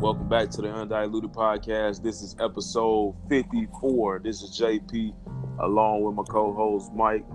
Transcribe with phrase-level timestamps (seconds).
[0.00, 2.02] Welcome back to the Undiluted Podcast.
[2.02, 4.20] This is episode 54.
[4.24, 5.12] This is JP
[5.60, 7.26] along with my co-host Mike,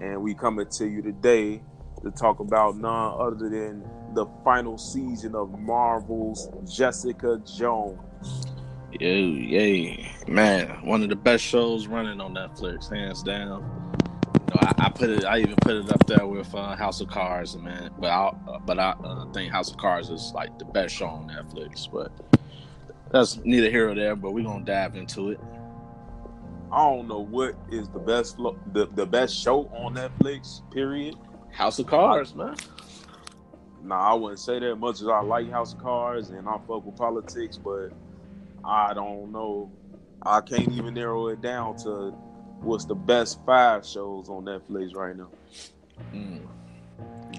[0.00, 1.62] and we coming to you today
[2.02, 8.46] to talk about none other than the final season of Marvel's Jessica Jones.
[8.98, 10.68] Yo, yay, man!
[10.86, 13.62] One of the best shows running on Netflix, hands down.
[14.32, 17.02] You know, I, I put it, I even put it up there with uh, House
[17.02, 17.90] of Cards, man.
[17.98, 21.06] But I, uh, but I uh, think House of Cards is like the best show
[21.06, 21.90] on Netflix.
[21.90, 22.10] But
[23.10, 24.16] that's neither here or there.
[24.16, 25.40] But we're gonna dive into it.
[26.72, 30.62] I don't know what is the best flo- the, the best show on Netflix.
[30.72, 31.16] Period.
[31.52, 32.56] House of Cards, man.
[33.82, 36.84] Nah, I wouldn't say that much as I like House of Cards and I fuck
[36.84, 37.90] with politics, but
[38.64, 39.70] I don't know.
[40.22, 42.10] I can't even narrow it down to
[42.60, 45.28] what's the best five shows on Netflix right now.
[46.12, 46.40] Mm.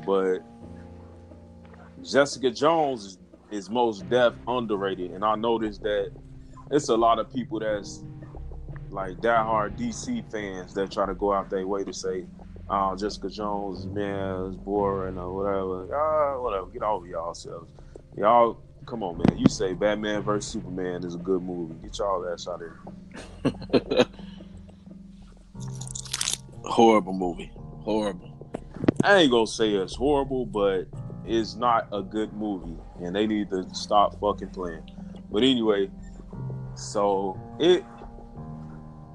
[0.05, 0.39] But
[2.07, 3.17] Jessica Jones is,
[3.51, 6.11] is most def underrated, and I noticed that
[6.71, 8.03] it's a lot of people that's
[8.89, 12.25] like diehard DC fans that try to go out their way to say,
[12.69, 16.67] "Oh, Jessica Jones, man, is boring or whatever." Ah, whatever.
[16.67, 17.71] Get over y'all selves.
[18.15, 19.37] Y'all, come on, man.
[19.37, 21.75] You say Batman versus Superman is a good movie.
[21.83, 24.05] Get y'all ass out of here.
[26.63, 27.51] Horrible movie.
[27.81, 28.33] Horrible.
[29.03, 30.87] I ain't gonna say it's horrible, but
[31.27, 34.83] it's not a good movie, and they need to stop fucking playing.
[35.31, 35.89] But anyway,
[36.75, 37.83] so it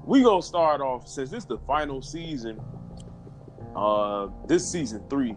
[0.05, 2.59] we gonna start off since this is the final season.
[3.75, 5.35] Uh, this season three,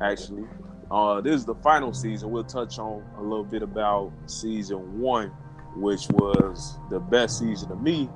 [0.00, 0.44] actually.
[0.90, 2.30] Uh, this is the final season.
[2.30, 5.28] We'll touch on a little bit about season one,
[5.76, 8.10] which was the best season to me,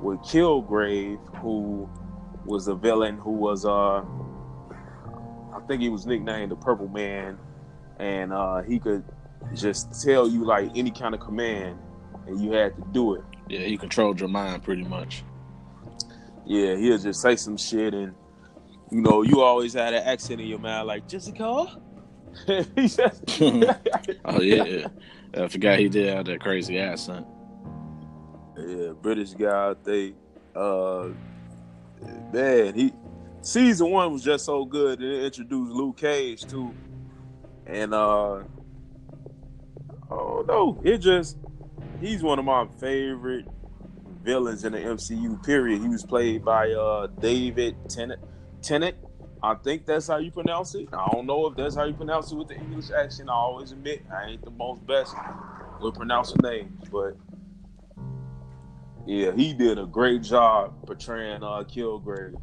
[0.00, 1.88] with Kilgrave, who
[2.44, 4.02] was a villain who was uh
[5.54, 7.38] I think he was nicknamed the Purple Man,
[7.98, 9.04] and uh, he could
[9.54, 11.78] just tell you like any kind of command,
[12.26, 13.22] and you had to do it.
[13.48, 15.24] Yeah, he controlled your mind pretty much.
[16.46, 18.14] Yeah, he'll just say some shit, and
[18.90, 21.80] you know, you always had an accent in your mouth like Jessica.
[22.76, 23.20] he says,
[24.24, 24.86] Oh yeah,
[25.36, 27.26] I forgot he did have that crazy accent.
[28.56, 29.74] yeah, British guy.
[29.84, 30.14] They,
[30.54, 31.08] uh,
[32.32, 32.92] man, he
[33.42, 35.02] season one was just so good.
[35.02, 36.74] It introduced Luke Cage too,
[37.66, 38.42] and uh,
[40.10, 41.38] oh no, it just
[42.00, 43.46] he's one of my favorite
[44.22, 45.42] villains in the MCU.
[45.44, 45.80] Period.
[45.80, 48.20] He was played by uh David Tennant.
[48.62, 48.96] Tennant.
[49.42, 50.88] I think that's how you pronounce it.
[50.92, 53.30] I don't know if that's how you pronounce it with the English accent.
[53.30, 55.14] I always admit I ain't the most best
[55.80, 57.16] with pronouncing names, but
[59.06, 62.38] yeah, he did a great job portraying uh Kilgrave.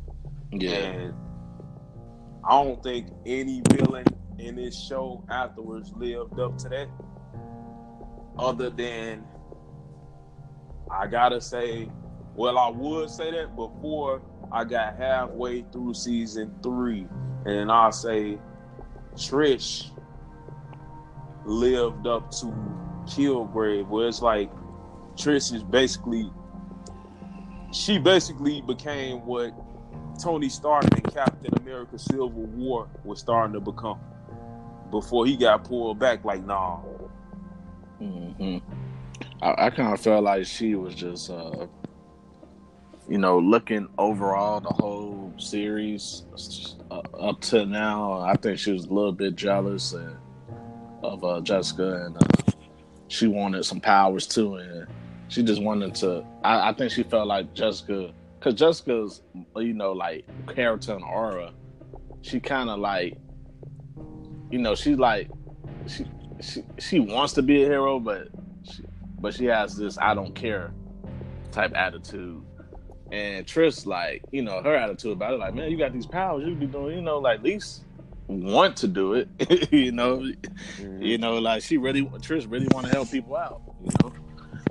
[0.52, 1.13] Yeah, And
[2.44, 4.06] I don't think any villain
[4.40, 6.88] in this show afterwards lived up to that.
[8.40, 9.24] Other than,
[10.91, 11.90] I gotta say,
[12.35, 14.22] well, I would say that before
[14.52, 17.08] I got halfway through season three,
[17.46, 18.38] and I say
[19.16, 19.90] Trish
[21.46, 22.46] lived up to
[23.06, 24.52] Kilgrave, where it's like
[25.16, 26.31] Trish is basically,
[27.74, 29.52] she basically became what
[30.17, 34.00] Tony Stark and Captain America Civil War was starting to become
[34.91, 36.23] before he got pulled back.
[36.25, 36.78] Like, nah,
[38.00, 38.57] hmm
[39.41, 41.67] I, I kind of felt like she was just, uh,
[43.07, 46.23] you know, looking overall the whole series
[46.91, 48.19] uh, up to now.
[48.22, 50.17] I think she was a little bit jealous and,
[51.03, 52.51] of uh, Jessica, and uh,
[53.07, 54.88] she wanted some powers too, and
[55.29, 56.25] she just wanted to.
[56.44, 59.21] I, I think she felt like Jessica, because Jessica's,
[59.55, 61.53] you know, like character and aura,
[62.21, 63.17] she kind of like,
[64.51, 65.29] you know, she's like,
[65.87, 66.05] she
[66.41, 68.27] she she wants to be a hero, but
[68.63, 68.83] she,
[69.19, 70.73] but she has this I don't care
[71.51, 72.43] type attitude.
[73.11, 76.45] And Trish, like, you know, her attitude about it, like, man, you got these powers,
[76.45, 77.85] you be doing, you know, like at least
[78.28, 79.29] want to do it,
[79.72, 81.01] you know, mm-hmm.
[81.01, 84.13] you know, like she really, Trish really want to help people out, you know.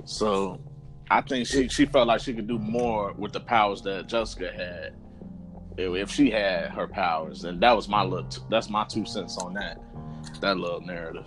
[0.05, 0.61] So
[1.09, 4.51] I think she she felt like she could do more with the powers that Jessica
[4.51, 4.93] had
[5.77, 9.53] if she had her powers, and that was my little, that's my two cents on
[9.53, 9.79] that,
[10.41, 11.25] that little narrative.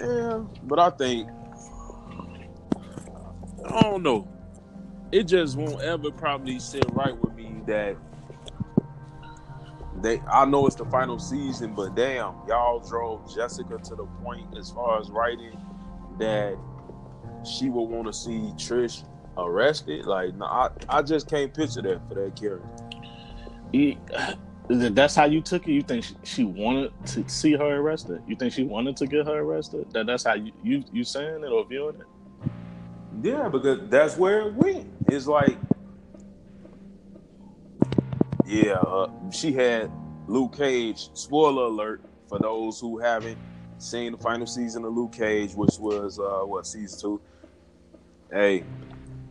[0.00, 1.28] Yeah, but I think
[3.66, 4.26] I don't know.
[5.12, 7.96] It just won't ever probably sit right with me that
[10.02, 10.20] they.
[10.20, 14.70] I know it's the final season, but damn, y'all drove Jessica to the point as
[14.70, 15.58] far as writing
[16.18, 16.56] that
[17.44, 19.04] she would want to see Trish
[19.36, 20.06] arrested.
[20.06, 22.68] Like, no, I, I just can't picture that for that character.
[24.68, 25.72] That's how you took it.
[25.72, 28.22] You think she, she, wanted to see her arrested?
[28.28, 29.92] You think she wanted to get her arrested?
[29.92, 32.50] That that's how you you, you saying it or viewing it?
[33.20, 34.86] Yeah, because that's where it went.
[35.08, 35.58] It's like,
[38.46, 39.90] yeah, uh, she had
[40.28, 41.10] Luke Cage.
[41.14, 43.38] Spoiler alert for those who haven't
[43.78, 47.20] seen the final season of Luke Cage, which was uh, what season two.
[48.32, 48.62] Hey,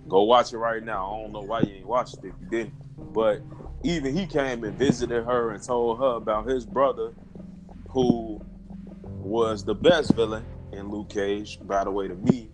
[0.10, 1.14] go watch it right now.
[1.14, 3.42] I don't know why you ain't watched it if you didn't, but
[3.84, 7.14] even he came and visited her and told her about his brother,
[7.90, 8.42] who
[9.06, 11.60] was the best villain in Luke Cage.
[11.62, 12.50] By the way, to me,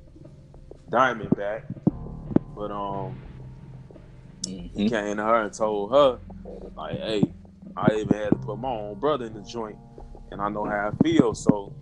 [0.90, 1.64] Diamondback.
[2.56, 3.20] But um,
[4.44, 4.78] mm-hmm.
[4.78, 6.20] he came to her and told her,
[6.76, 7.34] like, "Hey,
[7.76, 9.78] I even had to put my own brother in the joint,
[10.32, 11.34] and I know how I feel.
[11.34, 11.74] So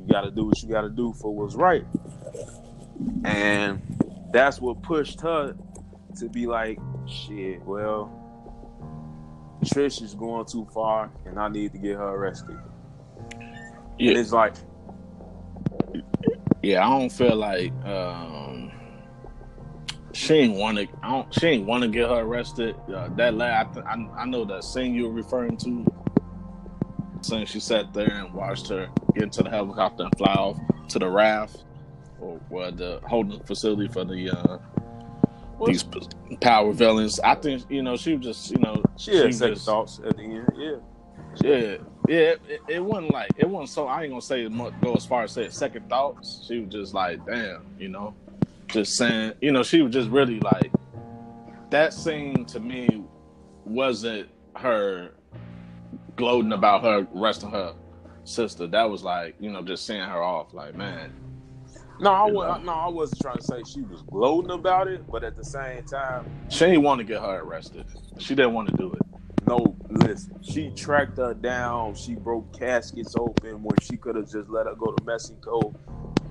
[0.00, 1.84] you got to do what you got to do for what's right."
[3.24, 3.82] And
[4.34, 5.56] that's what pushed her
[6.18, 8.20] to be like, "Shit, well."
[9.64, 12.58] Trish is going too far, and I need to get her arrested.
[13.98, 14.10] Yeah.
[14.10, 14.54] And it's like,
[16.62, 18.70] yeah, I don't feel like um,
[20.12, 20.88] she ain't want to.
[21.02, 21.32] I don't.
[21.32, 22.76] She ain't want to get her arrested.
[22.94, 25.86] Uh, that last, I, I, I know that scene you're referring to.
[27.22, 30.58] Saying she sat there and watched her get into the helicopter and fly off
[30.88, 31.64] to the raft
[32.24, 34.58] or, or the holding facility for the uh,
[35.66, 35.84] these
[36.40, 37.20] power villains.
[37.20, 40.16] I think you know she was just you know she had second just, thoughts at
[40.16, 40.48] the end.
[40.56, 40.76] Yeah,
[41.42, 41.76] yeah,
[42.08, 42.34] yeah.
[42.48, 43.86] It, it, wasn't like it wasn't so.
[43.86, 46.44] I ain't gonna say go as far as say second thoughts.
[46.46, 48.14] She was just like, damn, you know,
[48.68, 50.72] just saying, you know, she was just really like
[51.70, 53.04] that scene to me
[53.64, 55.10] wasn't her
[56.16, 57.74] gloating about her arresting her
[58.24, 58.66] sister.
[58.66, 60.54] That was like, you know, just seeing her off.
[60.54, 61.12] Like, man,
[62.00, 65.24] no, I was, no, I wasn't trying to say she was gloating about it, but
[65.24, 67.86] at the same time, she didn't want to get her arrested.
[68.18, 69.02] She didn't want to do it.
[69.46, 71.94] No, listen, she tracked her down.
[71.94, 75.74] She broke caskets open when she could have just let her go to Mexico.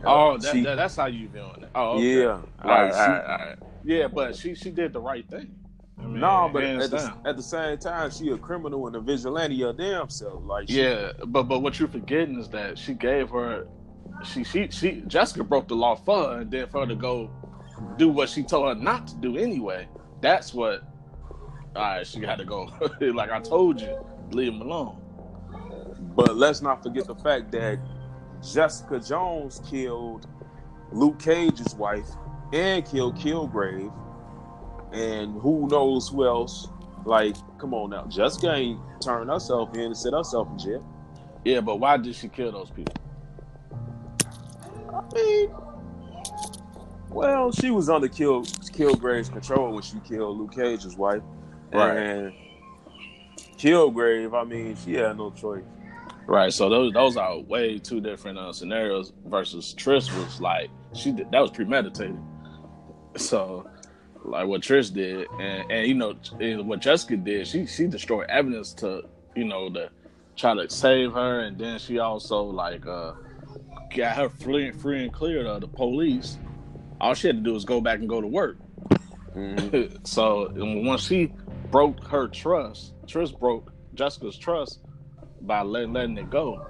[0.05, 1.69] Oh, that, she, that, that's how you doing it.
[1.75, 2.21] Oh, okay.
[2.21, 3.57] yeah, all right, she, all right, all right.
[3.83, 5.55] yeah, but she she did the right thing.
[5.99, 8.99] I mean, no, but at the, at the, same time, she a criminal and a
[8.99, 10.43] vigilante of damn self.
[10.43, 13.67] Like, she, yeah, but but what you're forgetting is that she gave her
[14.23, 17.29] she she she Jessica broke the law for her, and then for her to go
[17.97, 19.87] do what she told her not to do anyway.
[20.21, 20.83] That's what.
[21.75, 22.69] All right, she got to go.
[23.01, 23.97] like I told you,
[24.31, 25.01] leave him alone.
[26.15, 27.79] But let's not forget the fact that
[28.53, 30.27] Jessica Jones killed
[30.91, 32.07] Luke Cage's wife
[32.53, 33.91] and killed Kilgrave,
[34.91, 36.67] and who knows who else.
[37.05, 40.87] Like, come on now, Jessica ain't turned herself in and set herself in jail.
[41.43, 43.02] Yeah, but why did she kill those people?
[45.11, 45.49] I mean,
[47.09, 51.21] well, she was under Kill Kilgrave's control when she killed Luke Cage's wife.
[51.71, 51.97] Right.
[51.97, 52.33] And
[53.57, 55.63] Kilgrave, I mean, she had no choice.
[56.25, 56.51] Right.
[56.51, 61.31] So those those are way two different uh, scenarios versus Trish was like she did,
[61.31, 62.17] that was premeditated.
[63.17, 63.69] So
[64.23, 66.15] like what Trish did, and and you know
[66.63, 69.03] what Jessica did, she she destroyed evidence to
[69.35, 69.89] you know to
[70.35, 73.13] try to save her, and then she also like uh
[73.93, 76.37] got her free, free and clear of the police.
[76.99, 78.57] All she had to do was go back and go to work.
[79.35, 79.97] Mm-hmm.
[80.03, 81.31] so once she
[81.71, 84.79] broke her trust, Trish broke Jessica's trust
[85.41, 86.67] by letting letting it go.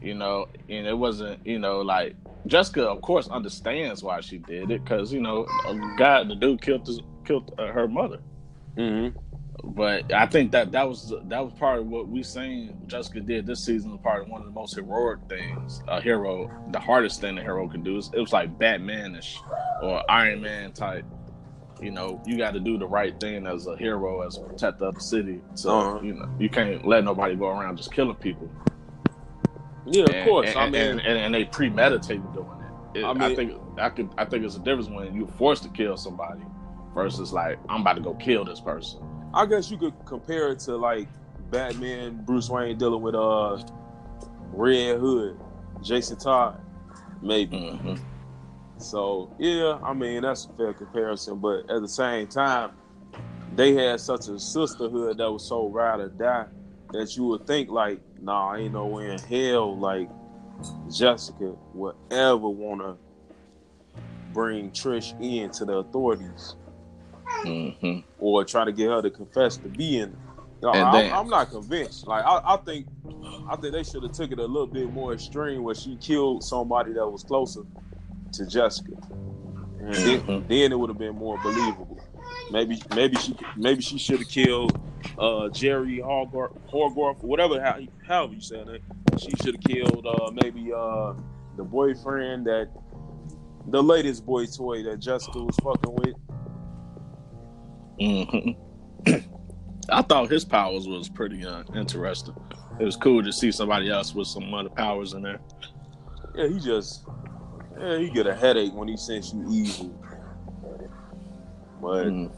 [0.00, 2.14] You know, and it wasn't, you know, like
[2.46, 6.62] Jessica, of course, understands why she did it because you know, a guy, the dude
[6.62, 8.20] killed his, killed uh, her mother.
[8.76, 9.18] Mm-hmm.
[9.64, 13.46] But I think that that was that was part of what we seen Jessica did
[13.46, 13.90] this season.
[13.90, 17.42] Was part of one of the most heroic things a hero, the hardest thing a
[17.42, 17.96] hero can do.
[17.96, 19.36] Is, it was like Batmanish
[19.82, 21.04] or Iron Man type.
[21.80, 24.86] You know, you got to do the right thing as a hero, as a protector
[24.86, 25.40] of the city.
[25.54, 26.00] So uh-huh.
[26.02, 28.50] you know, you can't let nobody go around just killing people.
[29.86, 30.48] Yeah, and, of course.
[30.50, 32.48] And, I mean, and, and, they premeditated doing
[32.94, 33.00] it.
[33.00, 34.10] it I, mean, I think I could.
[34.18, 36.42] I think it's a difference when you're forced to kill somebody
[36.94, 39.00] versus like I'm about to go kill this person.
[39.34, 41.08] I guess you could compare it to like
[41.50, 43.62] Batman, Bruce Wayne dealing with uh
[44.52, 45.38] Red Hood,
[45.82, 46.60] Jason Todd,
[47.22, 47.56] maybe.
[47.56, 47.94] Mm-hmm.
[48.78, 52.72] So yeah, I mean that's a fair comparison, but at the same time,
[53.54, 56.46] they had such a sisterhood that was so ride or die
[56.92, 60.08] that you would think like, nah, ain't no way in hell like
[60.90, 62.96] Jessica would ever wanna
[64.32, 66.56] bring Trish in to the authorities
[67.44, 68.00] mm-hmm.
[68.18, 70.16] or try to get her to confess to being.
[70.60, 72.08] No, I'm, I'm, not convinced.
[72.08, 72.88] Like I, I, think,
[73.48, 76.42] I think they should have took it a little bit more extreme, where she killed
[76.42, 77.62] somebody that was closer
[78.32, 78.90] to Jessica,
[79.78, 80.26] and mm-hmm.
[80.26, 82.00] then, then, it would have been more believable.
[82.50, 84.80] Maybe, maybe she, maybe she should have killed
[85.18, 88.82] uh, Jeri Horgarth, whatever how, however you say it.
[89.18, 91.14] She should have killed uh, maybe uh,
[91.56, 92.68] the boyfriend that
[93.68, 96.14] the latest boy toy that Jessica was fucking with.
[98.00, 99.12] Mm-hmm.
[99.90, 102.34] I thought his powers was pretty uh, interesting.
[102.78, 105.40] It was cool to see somebody else with some other powers in there.
[106.34, 107.04] Yeah, he just
[107.80, 109.94] yeah, he get a headache when he sends you evil.
[111.80, 112.30] But mm.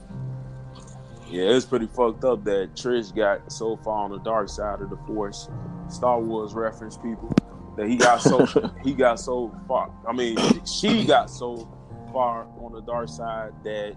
[1.28, 4.90] yeah, it's pretty fucked up that Trish got so far on the dark side of
[4.90, 5.48] the force.
[5.88, 7.32] Star Wars reference people
[7.76, 8.46] that he got so
[8.84, 9.92] he got so far.
[10.06, 11.68] I mean, she got so
[12.12, 13.96] far on the dark side that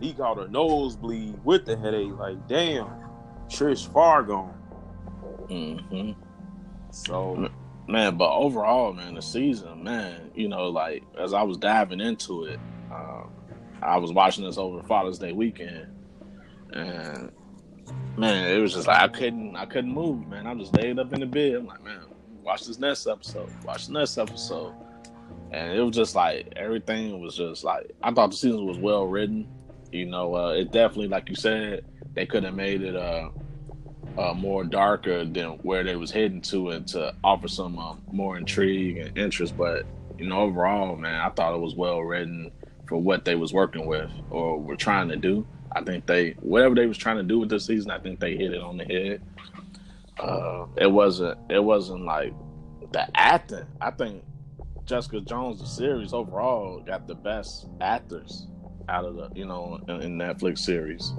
[0.00, 2.16] he got a nosebleed with the headache.
[2.18, 2.88] Like, damn,
[3.48, 4.54] Trish far gone.
[5.48, 6.12] Mm-hmm.
[6.90, 7.50] So,
[7.86, 12.44] man, but overall, man, the season, man, you know, like as I was diving into
[12.44, 12.58] it,
[12.90, 13.30] um,
[13.82, 15.88] I was watching this over Father's Day weekend,
[16.72, 17.32] and
[18.16, 20.46] man, it was just like I couldn't, I couldn't move, man.
[20.46, 21.54] I just laid up in the bed.
[21.54, 22.00] I'm like, man,
[22.42, 24.74] watch this next episode, watch the next episode,
[25.50, 29.06] and it was just like everything was just like I thought the season was well
[29.06, 29.48] written.
[29.92, 33.30] You know, uh, it definitely, like you said, they could have made it uh,
[34.16, 38.36] uh, more darker than where they was heading to, and to offer some uh, more
[38.36, 39.56] intrigue and interest.
[39.56, 39.86] But
[40.18, 42.52] you know, overall, man, I thought it was well written
[42.86, 45.46] for what they was working with or were trying to do.
[45.72, 48.36] I think they whatever they was trying to do with this season, I think they
[48.36, 49.22] hit it on the head.
[50.18, 52.34] Uh, it wasn't it wasn't like
[52.92, 53.66] the acting.
[53.80, 54.22] I think
[54.84, 58.46] Jessica Jones, the series overall, got the best actors
[58.90, 61.14] out of the you know in, in Netflix series,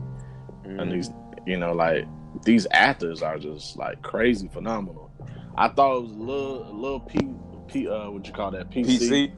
[0.65, 0.81] mm.
[0.81, 1.09] and these
[1.45, 2.05] you know like
[2.43, 5.11] these actors are just like crazy phenomenal.
[5.55, 7.33] I thought it was a little a little p,
[7.67, 8.85] p uh what you call that PC.
[8.85, 9.33] PC?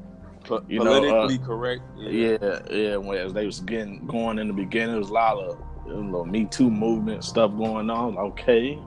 [0.68, 1.82] you politically know, uh, correct.
[1.98, 2.60] Yeah, yeah.
[2.70, 5.58] yeah when, as they was getting going in the beginning, there was a lot of
[5.88, 8.18] you know, Me Too movement stuff going on.
[8.18, 8.80] Okay,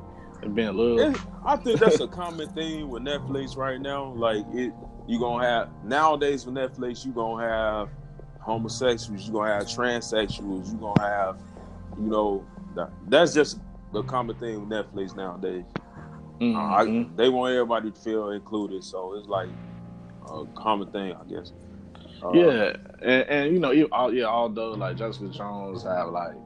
[0.43, 1.15] it been a little.
[1.45, 4.13] I think that's a common thing with Netflix right now.
[4.13, 4.73] Like it,
[5.07, 7.89] you gonna have nowadays with Netflix, you gonna have
[8.47, 11.37] homosexuals, you're gonna have transsexuals, you're gonna have,
[11.99, 13.59] you know, that, that's just
[13.93, 15.65] the common thing with Netflix nowadays.
[16.41, 16.57] Mm-hmm.
[16.57, 19.49] Uh, I, they want everybody to feel included, so it's like
[20.31, 21.53] a common thing, I guess.
[22.23, 26.37] Uh, yeah, and, and, you know, yeah, although like Jessica Jones have like,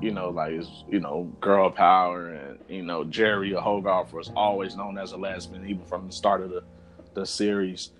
[0.00, 0.52] you know, like
[0.88, 5.68] you know, girl power, and you know, Jeri Hogarth was always known as a lesbian,
[5.68, 6.62] even from the start of the
[7.12, 7.90] the series.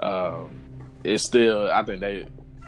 [0.00, 0.60] Um,
[1.02, 2.26] it's still, I think they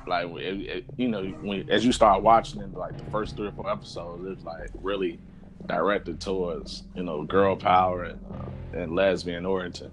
[0.09, 3.49] like, it, it, you know, when as you start watching it, like the first three
[3.49, 5.19] or four episodes, it's like really
[5.67, 9.91] directed towards you know girl power and uh, and lesbian origin.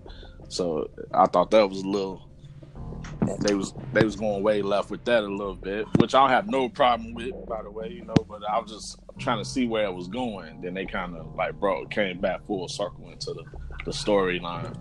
[0.47, 2.29] So I thought that was a little.
[3.41, 6.47] They was they was going way left with that a little bit, which I have
[6.47, 8.15] no problem with, by the way, you know.
[8.27, 10.61] But I was just trying to see where it was going.
[10.61, 13.43] Then they kind of like, bro, came back full circle into the
[13.85, 14.75] the storyline.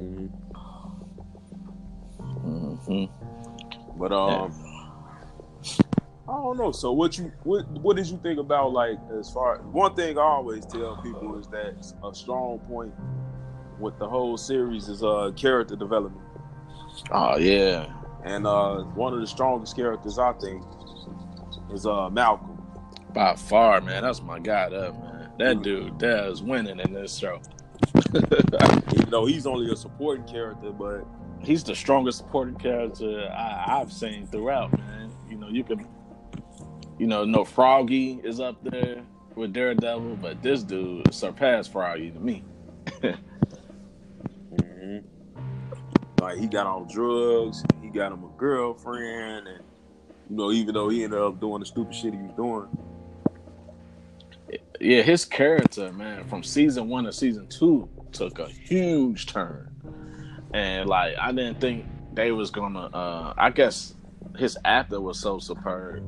[0.00, 0.49] Mm-hmm.
[2.86, 3.98] Mm-hmm.
[3.98, 4.70] But um, yeah.
[6.30, 6.70] I don't know.
[6.70, 10.22] So what you what what did you think about like as far one thing I
[10.22, 12.94] always tell people is that a strong point
[13.80, 16.24] with the whole series is uh character development.
[17.10, 17.92] Oh yeah.
[18.24, 20.62] And uh one of the strongest characters I think
[21.72, 22.62] is uh Malcolm.
[23.12, 25.30] By far, man, that's my guy up, man.
[25.38, 25.62] That mm-hmm.
[25.62, 27.40] dude that is winning in this show.
[28.14, 31.04] Even though he's only a supporting character, but
[31.42, 35.12] he's the strongest supporting character I, I've seen throughout, man.
[35.28, 35.86] You know, you can
[37.00, 39.02] you know, no Foggy is up there
[39.34, 42.44] with Daredevil, but this dude surpassed Foggy to me.
[44.52, 44.98] mm-hmm.
[46.20, 49.64] Like he got on drugs, he got him a girlfriend, and
[50.28, 52.68] you know, even though he ended up doing the stupid shit he was doing.
[54.78, 59.69] Yeah, his character, man, from season one to season two took a huge turn.
[60.52, 63.94] And like I didn't think they was gonna uh I guess
[64.36, 66.04] his actor was so superb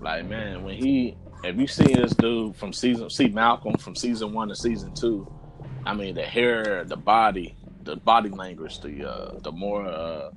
[0.00, 4.32] like man, when he if you see this dude from season see Malcolm from season
[4.32, 5.30] one to season two,
[5.84, 10.30] I mean the hair, the body, the body language, the uh the more uh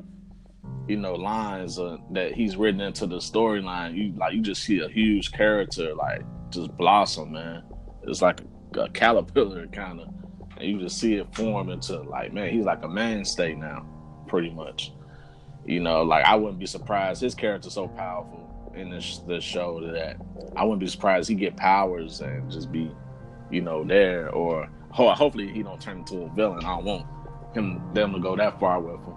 [0.87, 4.79] you know lines uh, that he's written into the storyline, you like you just see
[4.79, 7.63] a huge character like just blossom, man.
[8.03, 8.41] It's like
[8.75, 10.09] a, a caterpillar kind of,
[10.57, 13.85] and you just see it form into like man, he's like a mainstay now,
[14.27, 14.91] pretty much.
[15.65, 17.21] You know, like I wouldn't be surprised.
[17.21, 20.17] His character's so powerful in this this show that
[20.55, 22.91] I wouldn't be surprised he get powers and just be,
[23.51, 26.63] you know, there or ho- hopefully he don't turn into a villain.
[26.65, 27.05] I don't want
[27.53, 29.13] him them to go that far with him.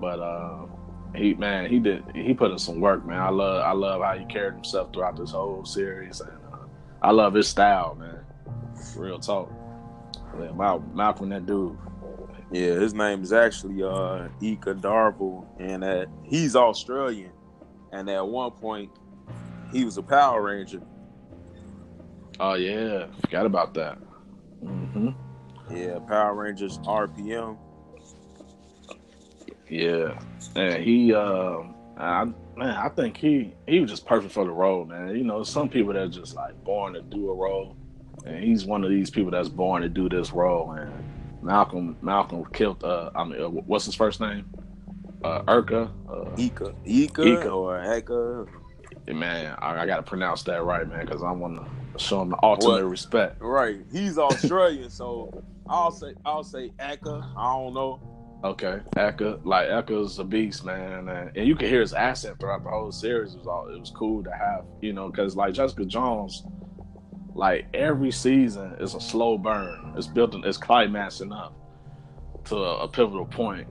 [0.00, 0.66] But uh,
[1.14, 3.20] he man, he did he put in some work, man.
[3.20, 6.58] I love I love how he carried himself throughout this whole series, and uh,
[7.02, 8.20] I love his style, man.
[8.96, 9.50] Real talk.
[10.34, 11.76] Mal- Malcolm, that dude.
[12.50, 17.32] Yeah, his name is actually uh Eka Darville, and uh, he's Australian.
[17.92, 18.90] And at one point,
[19.72, 20.82] he was a Power Ranger.
[22.40, 23.98] Oh yeah, forgot about that.
[24.60, 25.10] hmm
[25.70, 27.56] Yeah, Power Rangers RPM.
[29.68, 30.18] Yeah,
[30.54, 32.24] and he, um, I
[32.56, 35.16] man, I think he he was just perfect for the role, man.
[35.16, 37.76] You know, some people that are just like born to do a role,
[38.24, 40.72] and he's one of these people that's born to do this role.
[40.72, 40.92] And
[41.42, 42.82] Malcolm Malcolm killed.
[42.84, 44.44] Uh, I mean, uh, what's his first name?
[45.24, 45.90] Uh, Urka.
[46.08, 47.50] Uh, Ika, Ika, Ika.
[47.50, 48.48] or Eka.
[49.14, 52.30] man, I, I got to pronounce that right, man, because I want to show him
[52.30, 52.90] the ultimate What?
[52.90, 53.36] respect.
[53.40, 57.24] Right, he's Australian, so I'll say I'll say Eka.
[57.36, 58.00] I don't know.
[58.44, 62.64] Okay, Eka, like Eka's a beast, man, and, and you can hear his accent throughout
[62.64, 63.34] the whole series.
[63.34, 66.42] It was all it was cool to have, you know, because like Jessica Jones,
[67.34, 69.94] like every season is a slow burn.
[69.96, 71.54] It's building, it's climaxing up
[72.46, 73.68] to a, pivotal point,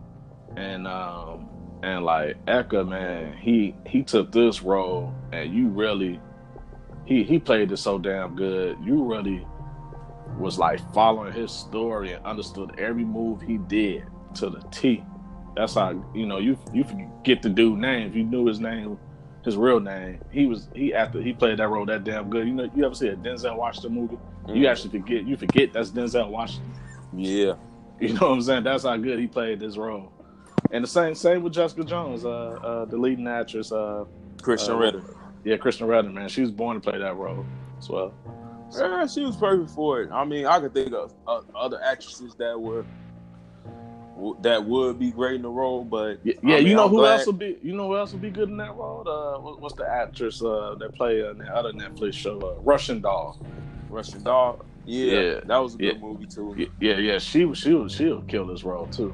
[0.56, 1.50] and um
[1.84, 6.20] and like Eka, man, he he took this role, and you really,
[7.06, 8.78] he he played it so damn good.
[8.84, 9.46] You really
[10.38, 15.04] was like following his story and understood every move he did to the T.
[15.56, 18.08] That's how you know you you forget the dude name.
[18.08, 18.98] If you knew his name,
[19.44, 22.48] his real name, he was he after he played that role that damn good.
[22.48, 24.20] You know you ever see a Denzel Washington movie?
[24.54, 24.72] You Mm.
[24.72, 26.74] actually forget you forget that's Denzel Washington.
[27.14, 27.56] Yeah,
[28.00, 28.64] You know what I'm saying?
[28.64, 30.14] That's how good he played this role.
[30.72, 32.30] And the same same with Jessica Jones, uh,
[32.64, 34.06] uh the leading actress, uh
[34.42, 35.04] Krysten Uh, Ritter.
[35.44, 36.30] yeah, Krysten Ritter, man.
[36.30, 37.46] She was born to play that role
[37.80, 38.14] as well.
[38.78, 40.12] Yeah, she was perfect for it.
[40.12, 42.86] I mean, I could think of uh, other actresses that were
[44.42, 46.98] that would be great in the role, but Yeah, I mean, you know I'm who
[46.98, 47.58] glad- else would be?
[47.64, 49.08] You know who else would be good in that role?
[49.08, 53.02] Uh, what- what's the actress uh, that play in the other Netflix show, uh, Russian
[53.02, 53.38] Doll?
[53.90, 54.60] Russian Doll.
[54.86, 55.40] Yeah, Yeah.
[55.46, 56.02] that was a good Yeah.
[56.02, 56.56] movie too.
[56.58, 59.14] Y- Yeah, yeah, she was, she was, she'll kill this role too.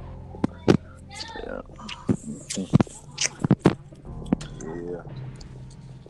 [1.45, 1.61] Yeah,
[4.63, 5.01] Yeah.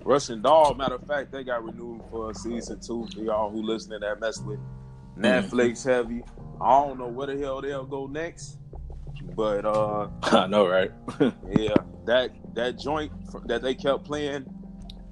[0.04, 4.00] Russian Doll, matter of fact, they got renewed for season two for y'all who listening
[4.02, 4.60] that mess with
[5.18, 6.24] Netflix heavy.
[6.62, 8.58] I don't know where the hell they'll go next.
[9.36, 10.92] But uh I know, right?
[11.20, 13.12] yeah, that that joint
[13.48, 14.46] that they kept playing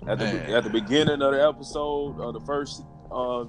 [0.07, 0.51] at the Man.
[0.53, 3.45] at the beginning of the episode of the first uh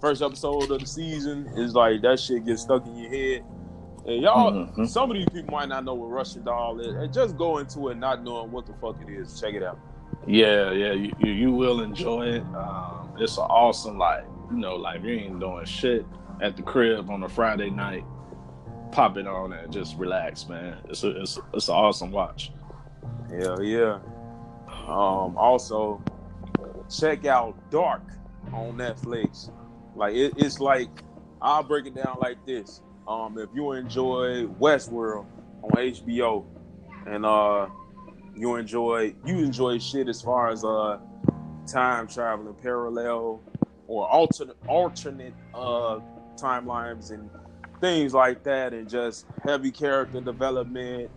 [0.00, 3.44] first episode of the season is like that shit gets stuck in your head.
[4.06, 4.88] And y'all, Mhm.
[4.88, 7.88] some of these people might not know what Russian doll is, and just go into
[7.90, 9.38] it not knowing what the fuck it is.
[9.38, 9.78] Check it out.
[10.26, 12.42] Yeah, yeah, you, you, you will enjoy it.
[12.54, 16.06] Um, it's an awesome, like you know, like you ain't doing shit
[16.40, 18.04] at the crib on a Friday night.
[18.92, 20.78] Pop it on and just relax, man.
[20.88, 22.52] It's a, it's it's an awesome watch.
[23.30, 24.00] Hell yeah.
[24.86, 26.02] Um, also,
[26.90, 28.02] check out Dark
[28.52, 29.50] on Netflix.
[29.94, 30.88] Like it, it's like
[31.40, 32.82] I'll break it down like this.
[33.06, 35.26] Um, if you enjoy Westworld
[35.62, 36.44] on HBO,
[37.06, 37.68] and uh,
[38.36, 40.98] you enjoy you enjoy shit as far as uh
[41.66, 43.40] time traveling, parallel
[43.86, 46.00] or alternate alternate uh
[46.36, 47.28] timelines and
[47.80, 51.10] things like that, and just heavy character development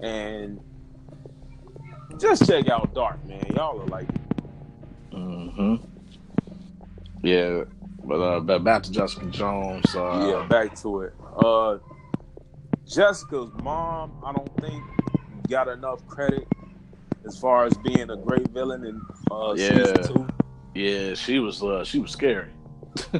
[0.00, 0.60] and
[2.18, 3.44] just check out Dark, man.
[3.54, 4.08] Y'all are like,
[5.12, 5.76] mm-hmm.
[7.22, 7.64] Yeah,
[8.04, 9.94] but uh, back to Jessica Jones.
[9.94, 11.14] Uh, yeah, back to it.
[11.36, 11.78] Uh,
[12.86, 14.82] Jessica's mom, I don't think
[15.48, 16.46] got enough credit
[17.24, 19.00] as far as being a great villain in
[19.30, 19.84] uh, Yeah.
[19.84, 20.28] season two.
[20.74, 22.50] yeah, she was uh, she was scary.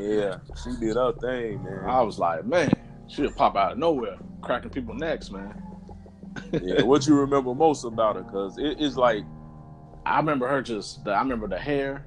[0.00, 1.84] Yeah, she did her thing, man.
[1.86, 2.72] I was like, man,
[3.08, 5.62] she'll pop out of nowhere, cracking people necks, man.
[6.52, 8.22] yeah, what you remember most about her?
[8.22, 9.24] Because it is like,
[10.06, 11.04] I remember her just.
[11.04, 12.06] The, I remember the hair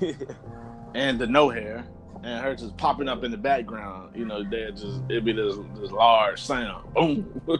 [0.94, 1.84] and the no hair,
[2.22, 4.14] and her just popping up in the background.
[4.14, 7.40] You know, they just it'd be this, this large sound, boom.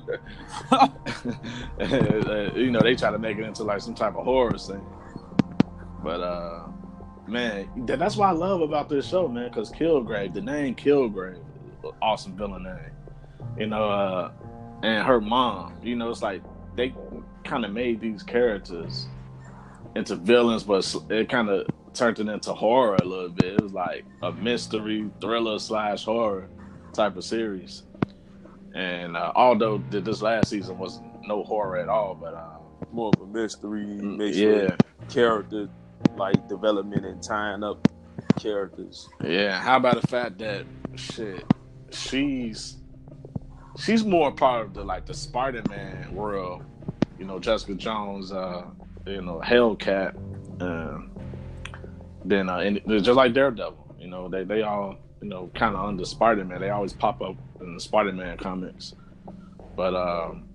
[1.81, 4.59] And, uh, you know, they try to make it into like some type of horror
[4.59, 4.83] scene.
[6.03, 6.67] But uh,
[7.29, 9.49] man, that's what I love about this show, man.
[9.49, 11.43] Because Kilgrave, the name Kilgrave,
[12.03, 12.93] awesome villain name.
[13.59, 14.33] You know, uh,
[14.83, 15.75] and her mom.
[15.83, 16.43] You know, it's like
[16.77, 16.95] they
[17.45, 19.07] kind of made these characters
[19.95, 23.55] into villains, but it kind of turned it into horror a little bit.
[23.55, 26.49] It was like a mystery thriller slash horror
[26.93, 27.83] type of series.
[28.75, 32.59] And uh, although th- this last season was no horror at all, but uh,
[32.93, 34.77] more of a mystery, mixed yeah,
[35.09, 35.69] character
[36.17, 37.87] like development and tying up
[38.39, 39.09] characters.
[39.23, 39.61] yeah.
[39.61, 40.65] How about the fact that
[40.97, 41.45] shit,
[41.91, 42.77] she's
[43.79, 46.65] she's more part of the like the Spider-Man world
[47.19, 48.65] you know Jessica Jones, uh,
[49.07, 50.15] you know Hellcat,
[50.61, 50.99] uh,
[52.25, 55.85] then uh, and just like Daredevil, you know they they all you know kind of
[55.85, 56.61] under Spider Man.
[56.61, 58.95] They always pop up in the Spider Man comics,
[59.77, 60.49] but um,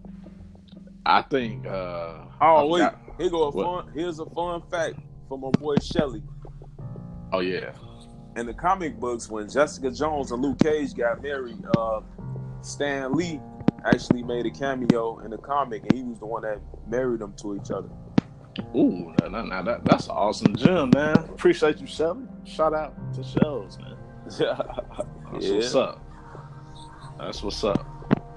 [1.05, 1.67] I think.
[1.67, 3.91] Uh, oh wait, here go a fun.
[3.93, 4.95] Here's a fun fact
[5.27, 6.23] from my boy Shelly.
[7.31, 7.71] Oh yeah.
[8.35, 12.01] In the comic books, when Jessica Jones and Luke Cage got married, uh,
[12.61, 13.39] Stan Lee
[13.85, 17.33] actually made a cameo in the comic, and he was the one that married them
[17.37, 17.89] to each other.
[18.75, 21.17] Ooh, now, now that, that's an awesome gem, man.
[21.17, 22.25] Appreciate you, Shelly.
[22.43, 23.97] Shout out to Shells, man.
[24.25, 25.55] that's yeah.
[25.55, 26.01] what's up.
[27.19, 27.85] That's what's up.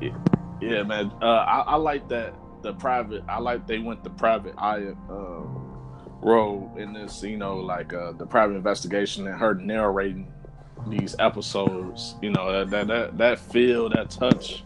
[0.00, 0.16] Yeah,
[0.60, 1.10] yeah man.
[1.22, 3.24] Uh, I, I, like that the private.
[3.28, 5.42] I like they went the private eye uh,
[6.26, 7.22] role in this.
[7.22, 10.30] You know, like uh, the private investigation and her narrating
[10.88, 12.16] these episodes.
[12.20, 14.64] You know, that that that feel, that touch.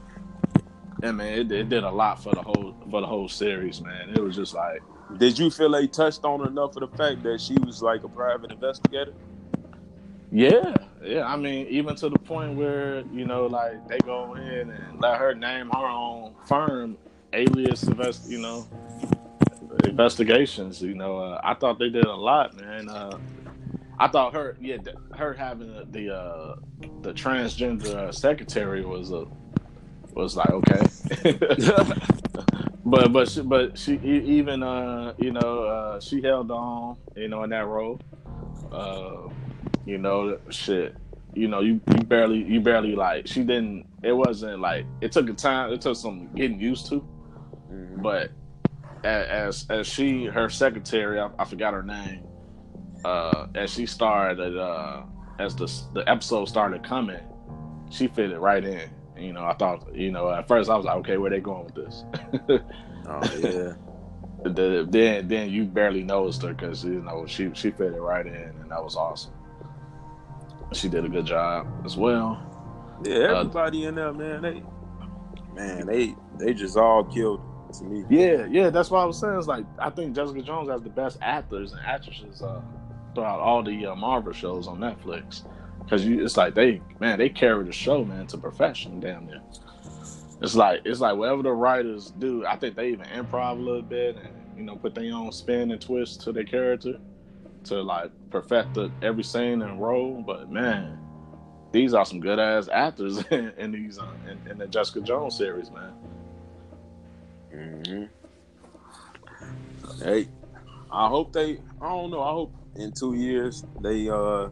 [1.02, 4.10] Yeah, man, it, it did a lot for the whole for the whole series, man.
[4.10, 4.82] It was just like.
[5.18, 8.08] Did you feel they touched on enough of the fact that she was like a
[8.08, 9.12] private investigator?
[10.30, 11.26] Yeah, yeah.
[11.26, 15.18] I mean, even to the point where you know, like they go in and let
[15.18, 16.96] her name her own firm,
[17.32, 18.30] alias invest.
[18.30, 18.68] You know,
[19.90, 20.80] investigations.
[20.80, 22.88] You know, uh, I thought they did a lot, man.
[22.88, 23.18] Uh,
[23.98, 24.78] I thought her, yeah,
[25.14, 26.56] her having the the, uh,
[27.02, 29.26] the transgender uh, secretary was a
[30.14, 31.38] was like okay,
[32.84, 37.44] but but she, but she even uh you know uh she held on you know
[37.44, 38.00] in that role,
[38.72, 39.28] uh
[39.86, 40.96] you know shit
[41.34, 45.28] you know you, you barely you barely like she didn't it wasn't like it took
[45.28, 47.06] a time it took some getting used to,
[47.70, 48.02] mm-hmm.
[48.02, 48.32] but
[49.04, 52.26] as as she her secretary I, I forgot her name
[53.04, 55.02] uh, as she started, uh,
[55.38, 57.20] as the the episode started coming,
[57.90, 58.90] she fitted right in.
[59.16, 61.64] You know, I thought, you know, at first I was like, okay, where they going
[61.66, 62.04] with this?
[63.06, 63.74] oh yeah.
[64.42, 68.34] The, then then you barely noticed her because you know she she fitted right in,
[68.34, 69.32] and that was awesome.
[70.72, 72.40] She did a good job as well.
[73.04, 74.62] Yeah, uh, everybody uh, in there, man, they
[75.54, 77.42] man, they they just all killed
[77.74, 78.04] to me.
[78.08, 79.38] Yeah, yeah, that's what I was saying.
[79.38, 82.60] It's like I think Jessica Jones has the best actors and actresses uh,
[83.14, 85.42] throughout all the uh, Marvel shows on Netflix.
[85.78, 89.40] Because it's like they, man, they carry the show, man, to perfection, damn near.
[90.42, 92.46] It's like it's like whatever the writers do.
[92.46, 95.70] I think they even improv a little bit and you know put their own spin
[95.70, 96.98] and twist to their character
[97.64, 100.22] to like perfect the, every scene and role.
[100.26, 100.98] But man,
[101.72, 105.36] these are some good ass actors in, in these uh, in, in, the Jessica Jones
[105.36, 105.92] series, man.
[107.54, 108.04] Mm-hmm.
[110.02, 110.28] Hey,
[110.90, 111.58] I hope they.
[111.80, 112.22] I don't know.
[112.22, 114.48] I hope in two years they uh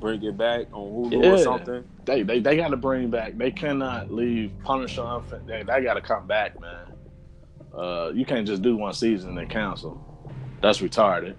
[0.00, 1.30] bring it back on Hulu yeah.
[1.30, 1.84] or something.
[2.04, 3.36] They they, they got to bring back.
[3.36, 5.20] They cannot leave Punisher.
[5.46, 6.86] They they got to come back, man.
[7.76, 10.06] Uh, you can't just do one season and cancel.
[10.60, 11.36] That's retarded.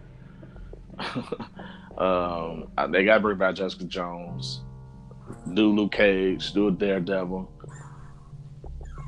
[1.97, 4.61] um, they got to bring back Jessica Jones,
[5.53, 7.51] do Luke Cage, do a Daredevil.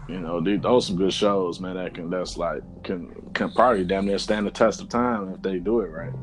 [0.07, 1.75] You know, those are some good shows, man.
[1.75, 5.41] That can that's like can can probably damn near stand the test of time if
[5.41, 6.13] they do it right.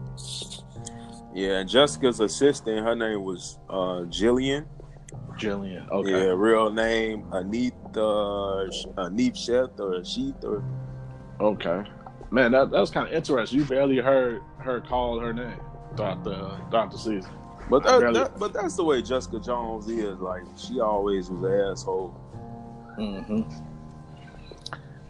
[1.34, 4.66] Yeah, Jessica's assistant, her name was uh, Gillian.
[5.38, 6.10] Gillian, okay.
[6.10, 10.62] Yeah, real name Anita Anith Sheth or Sheath or.
[11.40, 11.82] Okay,
[12.30, 13.60] man, that that was kind of interesting.
[13.60, 15.58] You barely heard her call her name
[15.96, 17.32] throughout the throughout the season.
[17.70, 18.20] But that, barely...
[18.20, 20.18] that, but that's the way Jessica Jones is.
[20.18, 22.14] Like she always was an asshole.
[22.98, 23.69] Mm-hmm.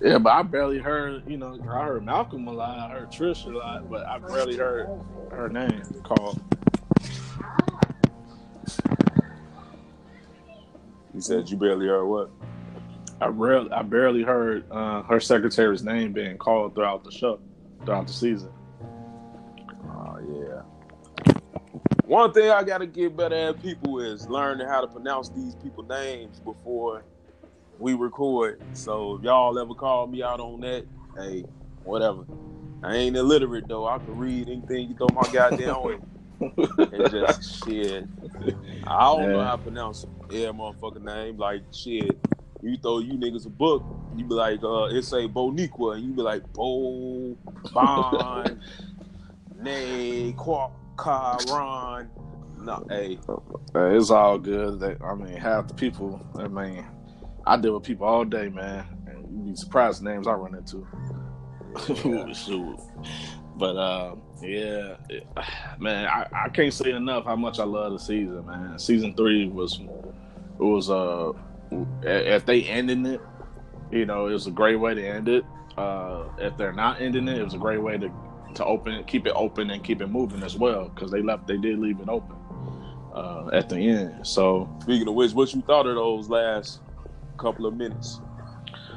[0.02, 3.44] Yeah, but I barely heard, you know, I heard Malcolm a lot, I heard Trish
[3.44, 4.88] a lot, but I barely heard
[5.30, 6.40] her name called.
[11.12, 12.30] You said you barely heard what?
[13.20, 17.38] I barely, I barely heard uh, her secretary's name being called throughout the show,
[17.84, 18.50] throughout the season.
[19.84, 21.34] Oh yeah.
[22.04, 25.82] One thing I gotta get better at people is learning how to pronounce these people
[25.82, 27.04] names before
[27.80, 28.60] we record.
[28.74, 31.44] So if y'all ever call me out on that, hey,
[31.82, 32.24] whatever.
[32.82, 33.86] I ain't illiterate though.
[33.86, 35.98] I can read anything you throw my goddamn way.
[36.40, 38.04] and just shit.
[38.86, 41.36] I don't know how to pronounce yeah motherfucking name.
[41.36, 42.18] Like shit.
[42.62, 43.82] You throw you niggas a book,
[44.14, 47.34] you be like, uh, it say Boniqua, and you be like Bo
[47.72, 48.60] Bon
[49.56, 52.10] Nay Ron.
[52.58, 53.18] No, hey.
[53.74, 54.98] It's all good.
[55.02, 56.84] I mean, half the people, I mean,
[57.46, 60.54] I deal with people all day, man, and you'd be surprised the names I run
[60.54, 60.86] into.
[62.34, 62.78] Shoot.
[63.56, 64.96] But uh, yeah,
[65.78, 68.78] man, I, I can't say enough how much I love the season, man.
[68.78, 71.32] Season three was it was uh
[72.02, 73.20] if they ending it,
[73.92, 75.44] you know, it was a great way to end it.
[75.76, 78.10] uh, if they're not ending it, it was a great way to
[78.54, 80.88] to open it, keep it open, and keep it moving as well.
[80.88, 82.36] Because they left, they did leave it open
[83.14, 84.26] uh, at the end.
[84.26, 86.80] So speaking of which, what you thought of those last
[87.40, 88.20] couple of minutes?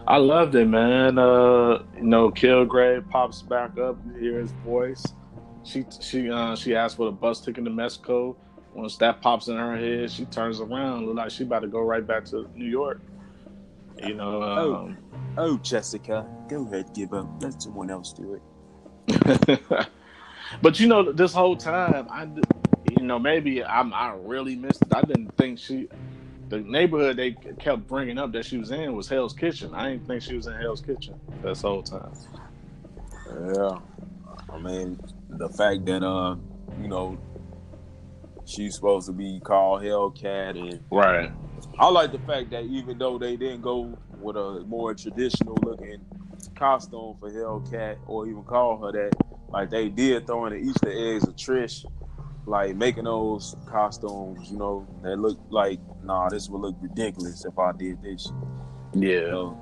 [0.05, 1.17] I loved it, man.
[1.17, 3.97] Uh, you know, Kilgrave pops back up.
[4.05, 5.05] You hear his voice.
[5.63, 8.35] She she uh, she asked for the bus ticket to Mexico.
[8.73, 11.79] Once that pops in her head, she turns around, look like she about to go
[11.79, 13.01] right back to New York.
[14.03, 14.43] You know.
[14.43, 14.97] Um,
[15.37, 17.27] oh, oh, Jessica, go ahead, give up.
[17.41, 19.61] Let someone else do it.
[20.61, 22.27] but you know, this whole time, I,
[22.97, 24.93] you know, maybe I'm I really missed it.
[24.93, 25.87] I didn't think she
[26.53, 29.73] the neighborhood they kept bringing up that she was in was Hell's Kitchen.
[29.73, 32.13] I didn't think she was in Hell's Kitchen this whole time.
[33.55, 33.79] Yeah,
[34.49, 36.35] I mean the fact that uh,
[36.79, 37.17] you know,
[38.45, 41.31] she's supposed to be called Hellcat, and right.
[41.79, 46.01] I like the fact that even though they didn't go with a more traditional looking
[46.55, 49.15] costume for Hellcat, or even call her that,
[49.49, 51.83] like they did throw in the Easter eggs of Trish
[52.45, 57.57] like making those costumes, you know, that look like nah, this would look ridiculous if
[57.57, 58.31] I did this.
[58.93, 59.29] Yeah.
[59.29, 59.57] So,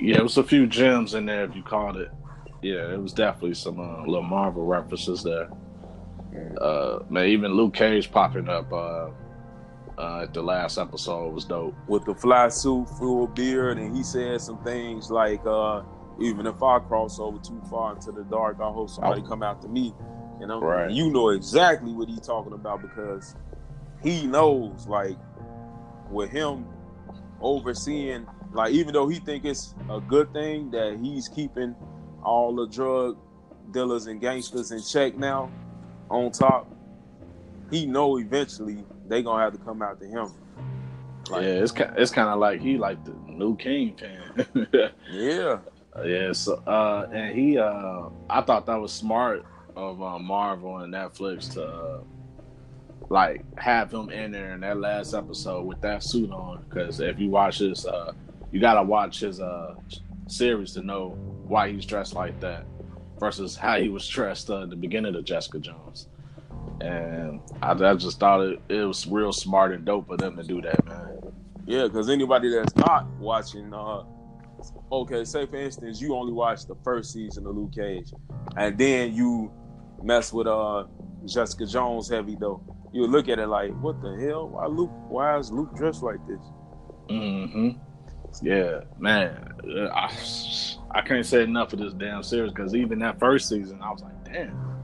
[0.00, 2.10] yeah, it was a few gems in there if you called it.
[2.62, 5.48] Yeah, it was definitely some uh, little Marvel references there.
[6.60, 9.10] Uh, man, even Luke Cage popping up uh,
[9.98, 11.74] uh, at the last episode was dope.
[11.88, 15.82] With the fly suit, full beard, and he said some things like, uh,
[16.20, 19.28] "Even if I cross over too far into the dark, I hope somebody oh.
[19.28, 19.94] come after me."
[20.40, 20.90] You know, right.
[20.90, 23.34] you know exactly what he's talking about because
[24.02, 25.16] he knows, like,
[26.10, 26.64] with him
[27.40, 31.74] overseeing, like, even though he think it's a good thing that he's keeping
[32.22, 33.18] all the drug
[33.72, 35.50] dealers and gangsters in check now,
[36.08, 36.70] on top,
[37.70, 40.32] he know eventually they gonna have to come out to him.
[41.30, 44.20] Like, yeah, it's it's kind of like he like the new kingpin.
[45.12, 45.58] yeah,
[46.02, 46.32] yeah.
[46.32, 49.44] So, uh, and he, uh, I thought that was smart
[49.78, 52.00] of uh, Marvel and Netflix to uh,
[53.10, 56.64] like have him in there in that last episode with that suit on.
[56.68, 58.12] Because if you watch this, uh,
[58.50, 59.76] you gotta watch his uh,
[60.26, 61.10] series to know
[61.46, 62.66] why he's dressed like that
[63.20, 66.08] versus how he was dressed uh, at the beginning of Jessica Jones.
[66.80, 70.42] And I, I just thought it, it was real smart and dope for them to
[70.42, 71.18] do that, man.
[71.66, 74.02] Yeah, because anybody that's not watching, uh,
[74.90, 78.12] okay, say for instance, you only watched the first season of Luke Cage,
[78.56, 79.52] and then you
[80.02, 80.84] mess with uh
[81.24, 82.62] Jessica Jones heavy though.
[82.92, 84.48] You look at it like, what the hell?
[84.48, 84.90] Why Luke?
[85.08, 86.40] Why is Luke dressed like this?
[87.10, 87.70] Mm-hmm.
[88.42, 89.52] Yeah, man.
[89.92, 90.14] I,
[90.90, 94.02] I can't say enough of this damn series because even that first season, I was
[94.02, 94.78] like, damn,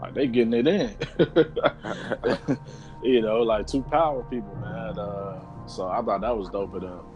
[0.00, 0.96] like they getting it in.
[3.02, 4.98] you know, like two power people, man.
[4.98, 7.06] Uh, so I thought that was dope it up.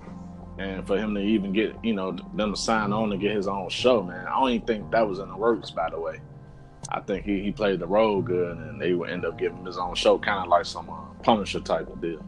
[0.59, 3.47] And for him to even get, you know, them to sign on to get his
[3.47, 4.27] own show, man.
[4.27, 6.21] I don't even think that was in the works, by the way.
[6.91, 9.67] I think he, he played the role good, and they would end up giving him
[9.67, 12.25] his own show, kind of like some uh, Punisher type of deal.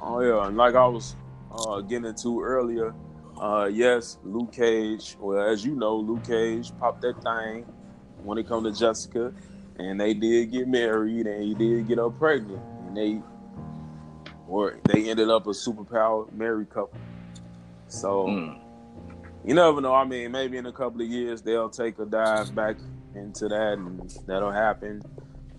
[0.00, 1.16] Oh yeah, and like I was
[1.52, 2.94] uh, getting into earlier,
[3.40, 5.16] uh, yes, Luke Cage.
[5.18, 7.64] Well, as you know, Luke Cage popped that thing
[8.22, 9.32] when it come to Jessica,
[9.78, 13.20] and they did get married, and he did get her pregnant, and they
[14.46, 16.98] were they ended up a superpower married couple.
[17.88, 18.26] So.
[18.26, 18.60] Mm.
[19.44, 19.94] You never know.
[19.94, 22.78] I mean, maybe in a couple of years they'll take a dive back
[23.16, 25.02] into that, and that'll happen.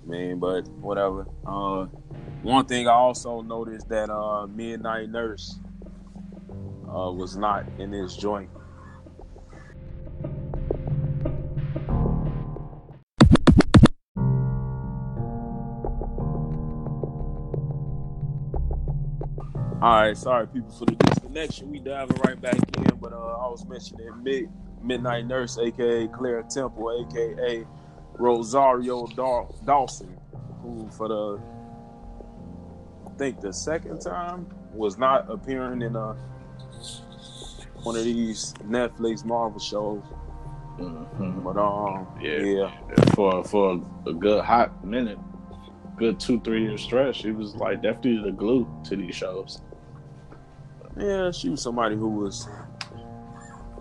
[0.04, 1.28] I mean, but whatever.
[1.46, 1.86] Uh,
[2.44, 5.60] one thing I also noticed that uh, Midnight Nurse
[6.88, 8.50] uh, was not in this joint.
[19.80, 21.70] All right, sorry people for the disconnection.
[21.70, 24.50] We diving right back in, but uh, I was mentioning mid
[24.82, 27.66] Midnight Nurse, aka Claire Temple, aka
[28.14, 30.18] Rosario Dawson,
[30.62, 31.42] who for the
[33.06, 36.16] I think the second time was not appearing in a
[37.84, 40.04] one of these Netflix Marvel shows.
[40.78, 41.42] Mm-hmm.
[41.42, 45.18] But um, yeah, yeah, for for a good hot minute,
[45.96, 49.62] good two three year stretch, she was like definitely the glue to these shows.
[50.98, 52.48] Yeah, she was somebody who was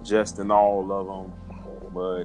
[0.07, 1.33] just in all of them.
[1.93, 2.25] But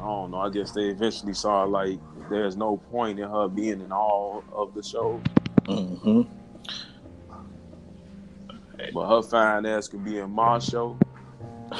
[0.00, 0.38] I don't know.
[0.38, 1.98] I guess they eventually saw like
[2.30, 5.20] there's no point in her being in all of the shows.
[5.64, 6.22] Mm-hmm.
[8.92, 10.98] But her fine ass could be in my show.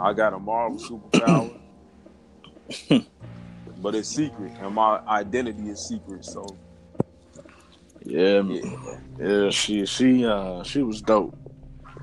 [0.00, 1.58] I got a Marvel superpower.
[3.82, 6.24] but it's secret, and my identity is secret.
[6.24, 6.56] So,
[8.04, 11.36] yeah, yeah, yeah she she uh she was dope,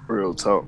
[0.07, 0.65] real talk.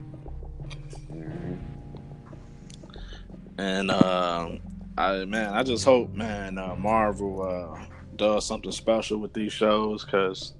[3.57, 4.51] And uh,
[4.97, 10.05] I man, I just hope man uh, Marvel uh, does something special with these shows
[10.05, 10.53] because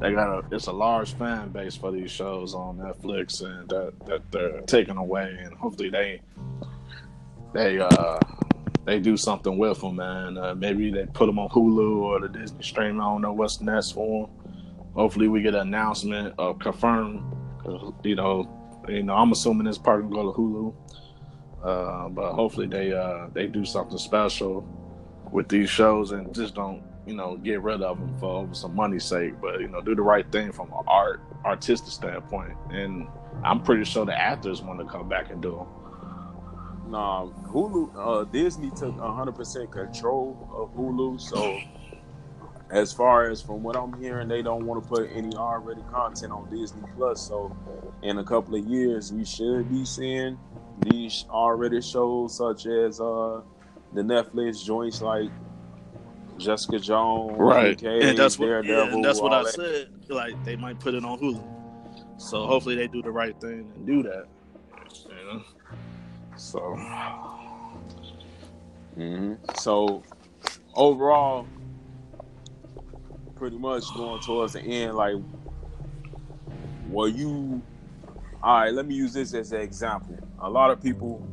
[0.00, 3.92] they got a it's a large fan base for these shows on Netflix and that
[4.06, 6.20] that they're taking away and hopefully they
[7.52, 8.18] they uh
[8.84, 10.38] they do something with them man.
[10.38, 13.60] Uh, maybe they put them on Hulu or the Disney stream I don't know what's
[13.60, 14.38] next for them
[14.94, 17.34] hopefully we get an announcement or confirm
[18.02, 18.48] you know
[18.88, 20.74] you know I'm assuming this part can go to Hulu
[21.62, 24.66] uh, but hopefully they uh they do something special
[25.32, 29.04] with these shows and just don't you know, get rid of them for some money's
[29.04, 32.52] sake, but you know, do the right thing from an art artistic standpoint.
[32.70, 33.08] And
[33.42, 36.90] I'm pretty sure the actors want to come back and do them.
[36.90, 41.20] Nah, Hulu, uh, Disney took 100% control of Hulu.
[41.20, 41.58] So,
[42.70, 46.32] as far as from what I'm hearing, they don't want to put any R-rated content
[46.32, 47.26] on Disney Plus.
[47.26, 47.56] So,
[48.02, 50.38] in a couple of years, we should be seeing
[50.82, 53.40] these R-rated shows such as uh,
[53.92, 55.30] the Netflix joints like
[56.38, 57.80] Jessica Jones, right?
[57.82, 59.54] and that's what, yeah, and that's what I that.
[59.54, 59.90] said.
[60.08, 61.42] Like they might put it on Hulu,
[62.20, 64.26] so hopefully they do the right thing and do that.
[65.08, 65.42] You know,
[66.36, 66.60] so.
[68.96, 69.34] Mm-hmm.
[69.60, 70.02] So,
[70.74, 71.46] overall,
[73.36, 75.14] pretty much going towards the end, like,
[76.88, 77.62] were you?
[78.42, 80.18] All right, let me use this as an example.
[80.40, 81.26] A lot of people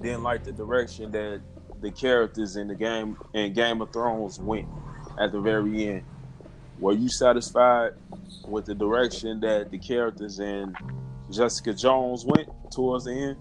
[0.00, 1.40] didn't like the direction that
[1.80, 4.68] the characters in the game in Game of Thrones went
[5.18, 6.04] at the very end.
[6.78, 7.92] Were you satisfied
[8.46, 10.74] with the direction that the characters in
[11.30, 13.36] Jessica Jones went towards the end?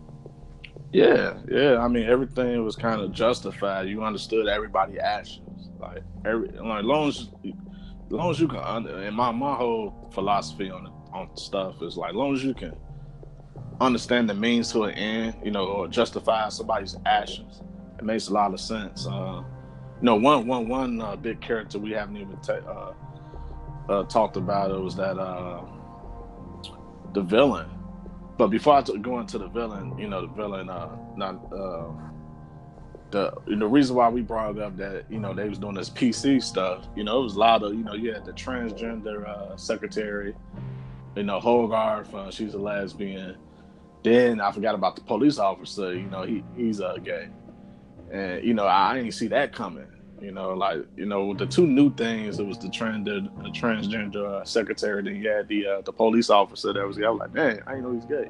[0.94, 1.78] Yeah, yeah.
[1.78, 3.88] I mean, everything was kind of justified.
[3.88, 5.70] You understood everybody's actions.
[5.80, 7.30] Like every, like long as,
[8.10, 8.88] long as you can.
[8.88, 12.76] And my my whole philosophy on on stuff is like, long as you can
[13.86, 17.62] understand the means to an end, you know, or justify somebody's actions
[18.02, 19.06] it makes a lot of sense.
[19.08, 19.44] Uh,
[20.00, 22.94] you know, one one one uh, big character we haven't even uh,
[23.88, 25.62] uh, talked about it was that uh,
[27.14, 27.70] the villain.
[28.38, 31.48] But before I t- go into the villain, you know, the villain, uh, not
[33.12, 36.42] the know, reason why we brought up that you know they was doing this PC
[36.42, 36.88] stuff.
[36.96, 40.34] You know, it was a lot of you know you had the transgender uh, secretary,
[41.16, 43.38] you know, Hogarth, she's a lesbian.
[44.04, 45.94] Then I forgot about the police officer.
[45.94, 47.30] You know, he he's a uh, gay
[48.12, 49.88] and you know I didn't see that coming.
[50.22, 52.40] You know, like you know the two new things.
[52.40, 55.02] It was the trend, the, the transgender uh, secretary.
[55.02, 57.00] Then you had the uh, the police officer that was.
[57.00, 58.30] I was like, man, I didn't know he's gay.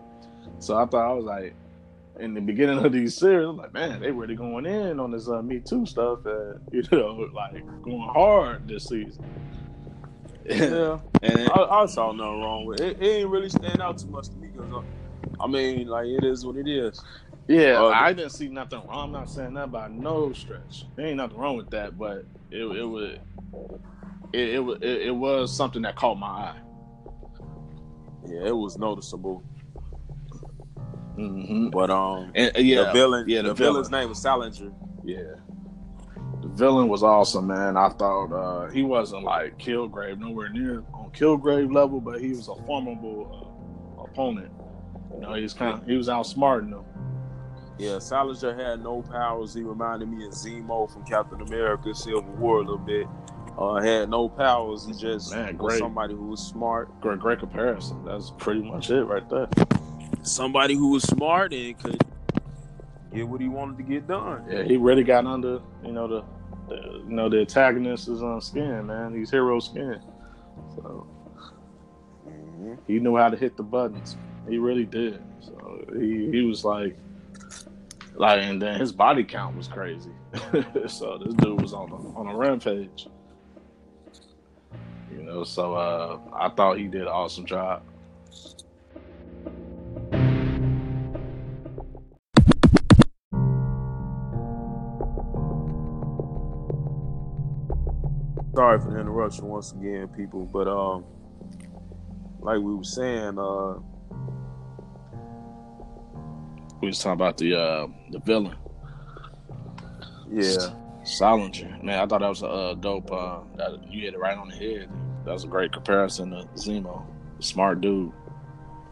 [0.60, 1.54] So I thought I was like,
[2.20, 5.28] in the beginning of these series, I'm like, man, they really going in on this
[5.28, 9.24] uh, Me Too stuff, and you know, like going hard this season.
[10.44, 13.00] Yeah, and I, I, saw nothing wrong with it.
[13.00, 14.82] It, it ain't really stand out too much to me because, uh,
[15.44, 17.02] I mean, like it is what it is.
[17.48, 19.06] Yeah, uh, I didn't see nothing wrong.
[19.06, 20.86] I'm not saying that by no stretch.
[20.96, 23.18] There ain't nothing wrong with that, but it it was
[24.34, 26.60] it it, it, it was something that caught my eye.
[28.28, 29.44] Yeah, it was noticeable.
[31.18, 31.70] Mm-hmm.
[31.70, 34.04] But um, and, uh, yeah, the villain, yeah, the, the villain's villain.
[34.04, 34.72] name was Salinger.
[35.04, 35.34] Yeah,
[36.42, 37.76] the villain was awesome, man.
[37.76, 42.48] I thought uh, he wasn't like Kilgrave, nowhere near on Kilgrave level, but he was
[42.48, 43.50] a formidable
[44.00, 44.52] uh, opponent.
[45.14, 46.86] You know, he was kind of he was outsmarting them.
[47.78, 49.54] Yeah, Salinger had no powers.
[49.54, 53.08] He reminded me of Zemo from Captain America Civil War a little bit.
[53.58, 54.86] Uh, had no powers.
[54.86, 56.90] He just Man, was somebody who was smart.
[57.02, 58.04] Great, great comparison.
[58.06, 59.48] That's pretty much it right there.
[60.24, 62.02] Somebody who was smart and could
[63.14, 64.46] get what he wanted to get done.
[64.50, 66.24] Yeah, he really got under, you know, the,
[66.70, 69.16] the you know, the antagonist is on skin, man.
[69.16, 70.00] He's hero skin.
[70.76, 71.08] So
[72.28, 72.76] mm-hmm.
[72.88, 74.18] he knew how to hit the buttons.
[74.50, 75.22] He really did.
[75.40, 76.96] So he, he was like
[78.16, 80.12] like, and then his body count was crazy.
[80.88, 83.08] so this dude was on a, on a rampage.
[85.12, 87.84] You know, so uh, I thought he did an awesome job.
[98.54, 100.46] Sorry for the interruption once again, people.
[100.46, 101.06] But um,
[102.40, 103.76] like we were saying, uh,
[106.82, 108.56] we was talking about the uh, the villain.
[110.32, 110.74] Yeah,
[111.04, 111.78] Salinger.
[111.84, 113.12] Man, I thought that was a uh, dope.
[113.12, 114.90] Uh, that you hit it right on the head.
[115.26, 117.06] That was a great comparison to Zemo.
[117.40, 118.12] Smart dude.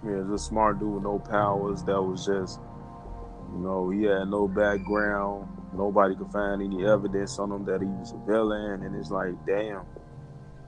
[0.05, 1.83] Yeah, just smart dude with no powers.
[1.83, 2.59] That was just,
[3.51, 5.47] you know, he had no background.
[5.73, 8.83] Nobody could find any evidence on him that he was a villain.
[8.83, 9.81] And it's like, damn,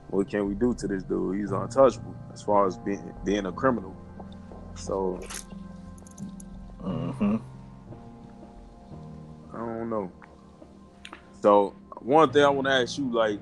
[0.09, 1.39] what can we do to this dude?
[1.39, 3.95] He's untouchable as far as being being a criminal.
[4.75, 5.19] So
[6.83, 7.35] Mm-hmm.
[9.53, 10.11] I don't know.
[11.41, 13.39] So one thing I want to ask you, like,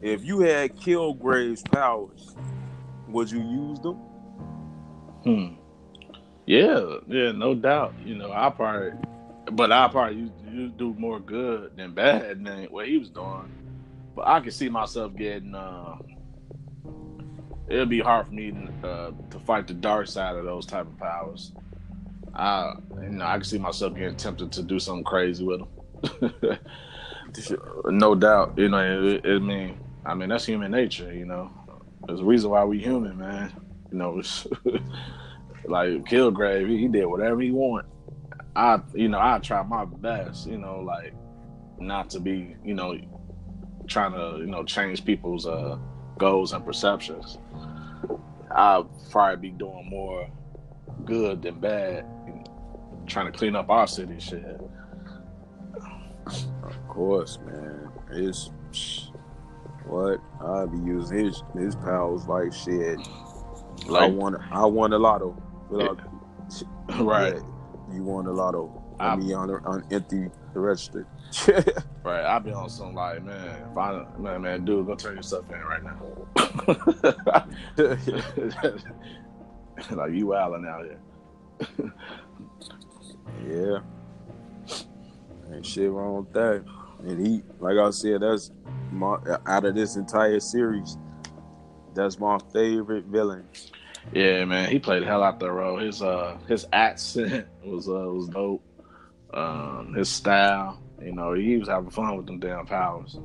[0.00, 2.34] if you had Kilgrave's powers,
[3.08, 3.96] would you use them?
[5.24, 5.54] Hmm.
[6.46, 7.94] Yeah, yeah, no doubt.
[8.04, 8.92] You know, I probably,
[9.52, 13.52] but I probably you, you do more good than bad than what he was doing.
[14.16, 15.54] But I could see myself getting.
[15.54, 15.96] Uh,
[17.70, 18.52] it'll be hard for me
[18.82, 21.52] uh, to fight the dark side of those type of powers.
[22.34, 26.58] I, you know, I can see myself getting tempted to do something crazy with them.
[27.86, 28.54] no doubt.
[28.56, 31.12] You know, it, it, I mean, I mean that's human nature.
[31.12, 31.50] You know,
[32.06, 33.52] there's a reason why we human, man.
[33.90, 34.14] You know,
[35.64, 37.86] like Kilgrave, he, he did whatever he want.
[38.56, 40.46] I, you know, I try my best.
[40.46, 41.14] You know, like
[41.78, 42.96] not to be, you know,
[43.86, 45.78] trying to, you know, change people's uh,
[46.18, 47.38] goals and perceptions.
[48.50, 50.28] I'll probably be doing more
[51.04, 52.04] good than bad,
[53.06, 54.60] trying to clean up our city shit.
[56.26, 57.88] Of course, man.
[58.12, 58.50] It's
[59.84, 62.98] what I'll be using his his powers like shit.
[63.86, 65.40] Like, I won I won a lotto.
[65.68, 66.00] Without,
[67.00, 67.34] right.
[67.34, 68.82] Yeah, you won a lotto.
[68.98, 71.06] I mean on on empty register.
[72.04, 72.24] right.
[72.24, 75.82] I'll be on some like, man, find man, man, dude, go turn yourself in right
[75.82, 75.96] now.
[79.96, 81.00] like you wilding out here.
[83.48, 83.78] yeah.
[85.54, 86.64] Ain't shit wrong with that.
[87.04, 88.50] And he, like I said, that's
[88.92, 89.16] my
[89.46, 90.96] out of this entire series,
[91.94, 93.44] that's my favorite villain.
[94.12, 95.78] Yeah, man, he played hell out the role.
[95.78, 98.64] His uh his accent was uh was dope.
[99.32, 103.18] Um, his style, you know, he was having fun with them damn powers.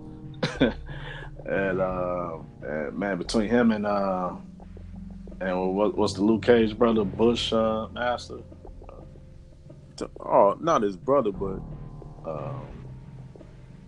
[0.60, 4.34] and, uh, and man, between him and uh
[5.42, 8.40] and what, what's the Luke Cage brother Bush uh, Master?
[10.20, 11.60] Oh, not his brother, but
[12.26, 12.68] um,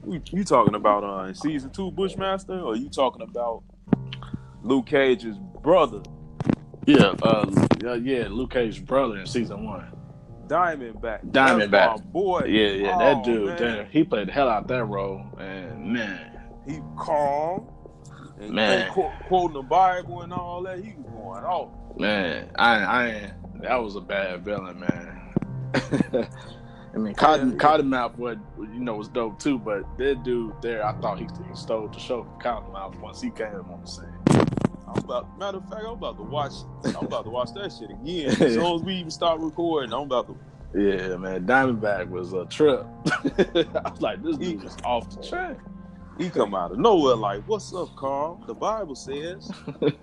[0.08, 3.64] you, you talking about uh, in season two Bushmaster, or you talking about
[4.62, 6.02] Luke Cage's brother?
[6.86, 7.50] Yeah, uh,
[7.82, 9.92] yeah, yeah, Luke Cage's brother in season one.
[10.48, 11.26] Diamondback.
[11.26, 12.04] Diamondback.
[12.06, 12.45] boy.
[12.48, 13.58] Yeah, yeah, oh, that dude.
[13.58, 17.68] There, he played the hell out that role, and man, he calm.
[18.39, 21.70] And, man, qu- quoting the Bible and all that, he was going off.
[21.98, 23.32] Man, I, I,
[23.62, 26.28] that was a bad villain, man.
[26.93, 30.86] I mean, Cotton yeah, Cottonmouth was you know was dope too, but that dude there,
[30.86, 34.16] I thought he, he stole the show from Cottonmouth once he came on the scene.
[34.88, 36.54] I'm about matter of fact, I'm about to watch.
[36.86, 38.30] I'm about to watch that shit again.
[38.42, 40.38] As soon as we even start recording, I'm about to.
[40.78, 42.86] Yeah, man, Diamondback was a trip.
[43.06, 45.58] I was like, this dude is off the track.
[46.18, 49.52] He come out of nowhere like, "What's up, Carl?" The Bible says.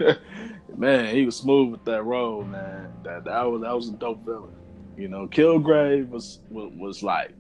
[0.77, 2.93] man, he was smooth with that role, man.
[3.03, 4.55] That that was that was a dope villain.
[4.97, 7.33] You know, Kilgrave was was, was like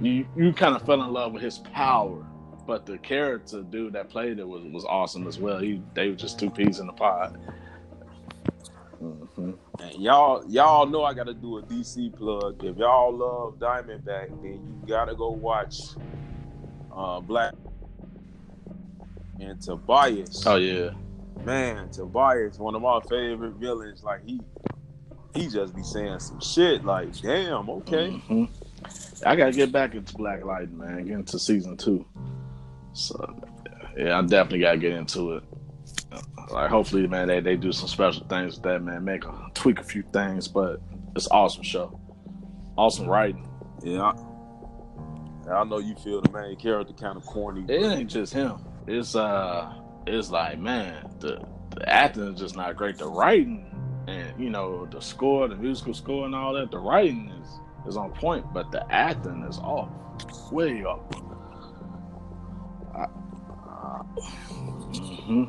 [0.00, 2.25] you you kind of fell in love with his power,
[2.66, 5.58] but the character dude that played it was was awesome as well.
[5.58, 7.38] He they were just two peas in the pod.
[9.02, 9.52] Mm-hmm.
[9.80, 12.64] And y'all y'all know I got to do a DC plug.
[12.64, 15.80] If y'all love Diamondback, then you gotta go watch
[16.94, 17.54] uh, Black
[19.38, 20.46] and Tobias.
[20.46, 20.90] Oh yeah,
[21.44, 24.02] man, Tobias, one of my favorite villains.
[24.02, 24.40] Like he
[25.34, 28.20] he just be saying some shit like, damn, okay.
[28.28, 28.44] Mm-hmm.
[29.26, 31.04] I gotta get back into Black Lightning, man.
[31.04, 32.04] Get into season two.
[32.96, 33.36] So
[33.96, 35.44] yeah, I definitely gotta get into it.
[36.50, 39.04] Like hopefully, man, they, they do some special things with that, man.
[39.04, 40.80] Make a tweak a few things, but
[41.14, 42.00] it's awesome show.
[42.78, 43.48] Awesome writing.
[43.82, 44.12] Yeah.
[45.46, 47.64] I, I know you feel the main character kind of corny.
[47.68, 48.64] It ain't just him.
[48.86, 49.72] It's uh
[50.06, 51.44] it's like, man, the
[51.74, 52.96] the acting is just not great.
[52.96, 53.66] The writing
[54.08, 56.70] and you know the score, the musical score, and all that.
[56.70, 57.48] The writing is
[57.88, 59.90] is on point, but the acting is off,
[60.50, 61.25] way off.
[64.92, 65.44] Mm-hmm.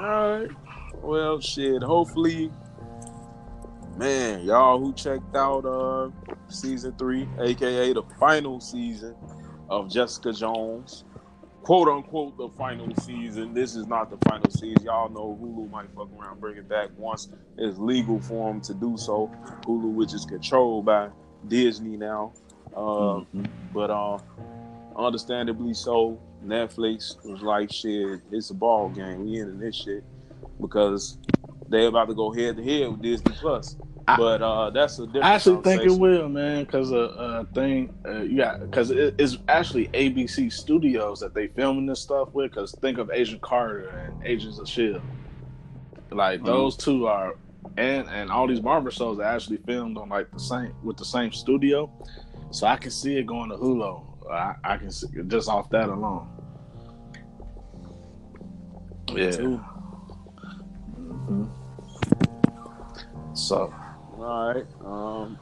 [0.00, 0.50] All right.
[1.02, 1.82] Well, shit.
[1.82, 2.50] Hopefully,
[3.96, 6.10] man, y'all who checked out uh
[6.48, 9.14] season three, aka the final season
[9.68, 11.04] of Jessica Jones
[11.64, 13.54] quote unquote the final season.
[13.54, 14.84] This is not the final season.
[14.84, 18.74] Y'all know Hulu might fuck around, bring it back once it's legal for them to
[18.74, 19.30] do so.
[19.62, 21.08] Hulu, which is controlled by
[21.48, 22.32] Disney now,
[22.76, 23.44] uh, mm-hmm.
[23.72, 24.18] but uh,
[24.96, 26.20] understandably so.
[26.44, 29.24] Netflix was like, "Shit, it's a ball game.
[29.24, 30.04] We in this shit,"
[30.60, 31.16] because
[31.68, 33.76] they about to go head to head with Disney Plus
[34.06, 35.24] but uh, that's a different.
[35.24, 39.14] I actually think it will, man, because a uh, uh, thing, uh, yeah, because it,
[39.18, 42.50] it's actually ABC Studios that they filming this stuff with.
[42.50, 45.00] Because think of Agent Carter and Agents of Shield,
[46.10, 46.46] like mm-hmm.
[46.46, 47.36] those two are,
[47.76, 51.04] and and all these Marvel shows are actually filmed on like the same with the
[51.04, 51.90] same studio.
[52.50, 54.04] So I can see it going to Hulu.
[54.30, 56.28] I, I can see just off that alone.
[59.08, 59.30] Yeah.
[60.98, 61.44] Mm-hmm.
[63.34, 63.74] So.
[64.18, 64.66] All right.
[64.84, 65.38] Um,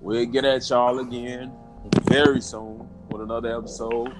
[0.00, 1.52] we'll get at y'all again
[2.02, 4.14] very soon with another episode.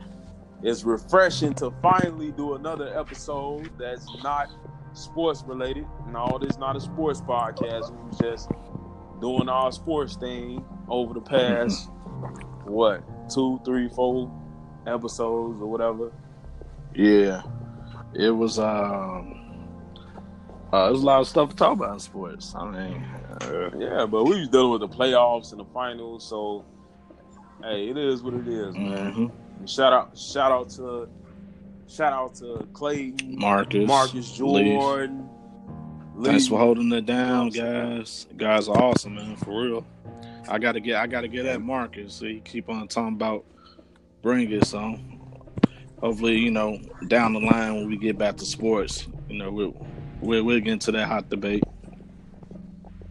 [0.62, 4.48] It's refreshing to finally do another episode that's not
[4.92, 5.86] sports related.
[6.08, 7.90] No, this is not a sports podcast.
[7.90, 8.50] We was just
[9.20, 11.88] doing our sports thing over the past
[12.64, 14.30] what two, three, four
[14.86, 16.12] episodes or whatever.
[16.94, 17.42] Yeah,
[18.14, 18.58] it was.
[18.58, 19.38] Um,
[20.72, 22.54] uh, there's a lot of stuff to talk about in sports.
[22.56, 23.04] I mean,
[23.42, 26.64] uh, yeah, but we was dealing with the playoffs and the finals, so
[27.62, 29.12] hey, it is what it is, man.
[29.12, 29.66] Mm-hmm.
[29.66, 31.08] Shout out, shout out to,
[31.88, 35.28] shout out to Clayton, Marcus, Marcus Jordan.
[36.14, 36.30] Lee.
[36.30, 38.26] Thanks for holding it down, guys.
[38.36, 39.36] guys are awesome, man.
[39.36, 39.86] For real.
[40.48, 42.14] I gotta get, I gotta get at Marcus.
[42.14, 43.44] So he keep on talking about
[44.22, 44.98] bring it, so
[46.00, 46.78] hopefully, you know,
[47.08, 49.86] down the line when we get back to sports, you know, we'll
[50.20, 51.64] we'll, we'll get into that hot debate.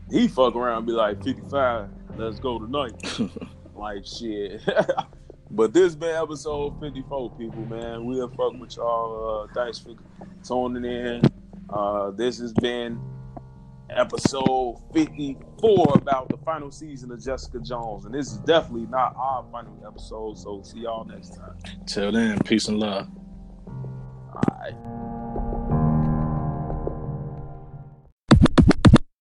[0.09, 1.89] He fuck around and be like 55.
[2.17, 3.19] Let's go tonight.
[3.75, 4.61] like shit.
[5.51, 8.05] but this been episode 54, people, man.
[8.05, 9.47] We'll fuck with y'all.
[9.49, 9.95] Uh, thanks for
[10.43, 11.21] tuning in.
[11.69, 12.99] Uh, this has been
[13.89, 18.05] episode 54 about the final season of Jessica Jones.
[18.05, 20.37] And this is definitely not our final episode.
[20.37, 21.55] So see y'all next time.
[21.85, 23.07] Till then, peace and love.
[23.67, 25.20] All right.